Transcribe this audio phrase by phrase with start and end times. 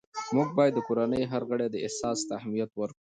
[0.35, 3.01] موږ باید د کورنۍ هر غړي احساس ته اهمیت ورکړو